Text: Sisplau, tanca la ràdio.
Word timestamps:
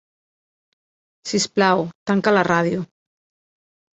Sisplau, 1.31 1.85
tanca 2.11 2.35
la 2.37 2.45
ràdio. 2.47 2.83